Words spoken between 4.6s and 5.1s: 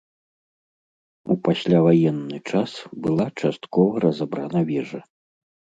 вежа.